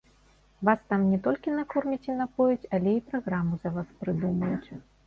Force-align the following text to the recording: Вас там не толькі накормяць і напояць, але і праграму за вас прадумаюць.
Вас 0.69 0.79
там 0.93 1.01
не 1.11 1.19
толькі 1.27 1.53
накормяць 1.59 2.09
і 2.09 2.17
напояць, 2.23 2.69
але 2.79 2.95
і 2.99 3.07
праграму 3.13 3.53
за 3.63 3.77
вас 3.79 3.97
прадумаюць. 4.03 4.69